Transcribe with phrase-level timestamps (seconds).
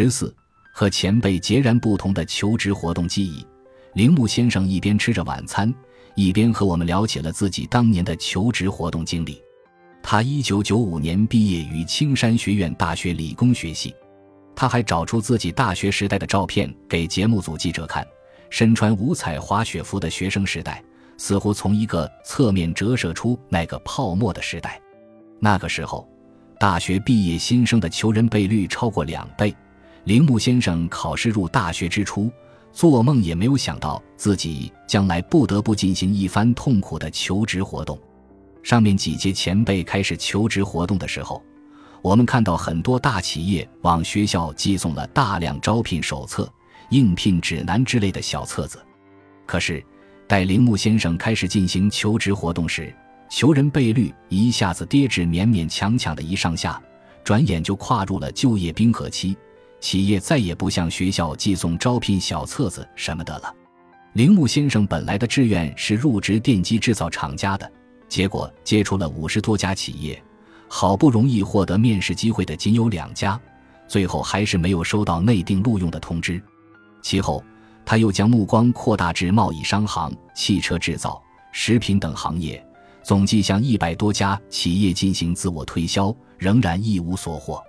[0.00, 0.32] 十四，
[0.72, 3.44] 和前辈截然不同的求职活动记忆。
[3.94, 5.74] 铃木先生一边吃着晚餐，
[6.14, 9.42] 一边和我们聊起了自己当年的求职活动经历。
[10.00, 13.92] 他一九九五年毕业于青山学院大学理工学系，
[14.54, 18.06] 他还找出自己大学时代的照片给节目组记者看。
[18.50, 20.80] 身穿五彩滑雪服的学生时代，
[21.16, 24.80] 似乎从一个侧面折射出那个泡沫的时代。
[25.40, 26.08] 那个时候，
[26.60, 29.52] 大学毕业新生的求人倍率超过两倍。
[30.04, 32.30] 铃木先生考试入大学之初，
[32.72, 37.98] 做梦也没有想到自己将来不得不进行一番痛苦的求职活动。
[38.62, 41.42] 上面几届前辈开始求职活动的时候，
[42.02, 46.50] 我们看到很多大企业往学校寄送了大量招聘手册、
[46.90, 48.78] 应聘指南之类的小册子。
[49.46, 49.84] 可是，
[50.26, 52.94] 待铃木先生开始进行求职活动时，
[53.30, 56.80] 求人倍率一下子跌至勉勉强强的一上下，
[57.24, 59.36] 转眼就跨入了就业冰河期。
[59.80, 63.54] 企业再也不向学校寄送招聘小册子什么的了。
[64.14, 67.70] 铃木先生本来的志愿是入职电机制造厂家的。
[68.08, 70.20] 结果接触了五十多家企业，
[70.66, 73.38] 好不容易获得面试机会的仅有两家，
[73.86, 76.42] 最后还是没有收到内定录用的通知。
[77.02, 77.44] 其后，
[77.84, 81.22] 他又将目光扩大至贸易商行、汽车制造、
[81.52, 82.66] 食品等行业，
[83.02, 87.62] 总计向一百多家企业进行自我推销，仍然一无所获。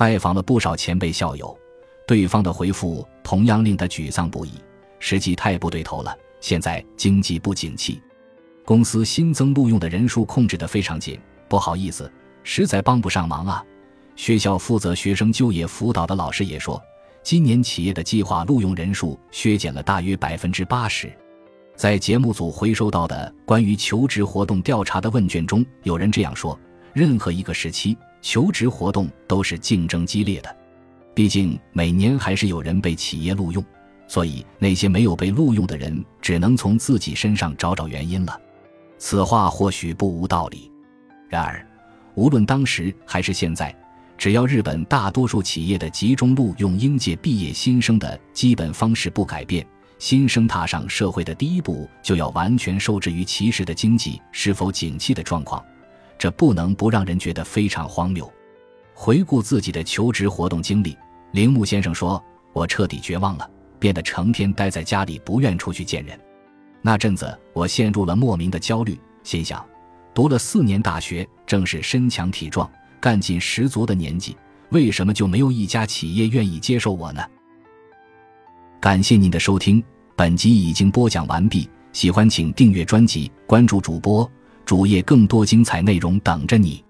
[0.00, 1.54] 拜访了不少前辈校友，
[2.06, 4.52] 对方的回复同样令他沮丧不已。
[4.98, 8.00] 实际太不对头了，现在经济不景气。
[8.64, 12.10] 公司新增录用的人数控制得非常紧，不好意思，
[12.42, 13.62] 实在帮不上忙啊。
[14.16, 16.82] 学校负责学生就业辅导的老师也说，
[17.22, 21.12] 今年企业的计划录用人数削减了大约百分之八十。
[21.76, 26.58] 在节目组回收到的关于求职活动调查的问卷中，有人这样说：
[26.94, 30.56] 任何一个时期求职活动都是竞争激烈的，
[31.14, 33.64] 毕竟每年还是有人被企业录用，
[34.06, 38.40] 所以那些没有被录用的人只能从自己身上找找原因了。
[38.98, 40.70] 此话或许不无道理，
[41.28, 41.66] 然而，
[42.14, 43.74] 无论当时还是现在，
[44.18, 49.66] 只要日本大多数企业的集中录用应届毕业新生的基本方式不改变，
[49.98, 55.64] 新生踏上社会的第一步就要完全受制于其时的经济是否景气的状况，
[56.20, 58.30] 这不能不让人觉得非常荒谬。
[58.92, 60.94] 回顾自己的求职活动经历，
[61.32, 62.22] 铃木先生说
[62.52, 66.20] ：“我彻底绝望了，变得成天待在家里，不愿出去见人。”
[66.82, 69.64] 那阵子，我陷入了莫名的焦虑，心想：
[70.12, 72.70] 读了四年大学，正是身强体壮、
[73.00, 74.36] 干劲十足的年纪，
[74.72, 77.22] 为什么就没有一家企业愿意接受我呢？
[78.78, 79.82] 感谢您的收听，
[80.14, 81.66] 本集已经播讲完毕。
[81.92, 84.30] 喜欢请订阅专辑，关注主播
[84.70, 86.80] 主页，更多精彩内容等着你。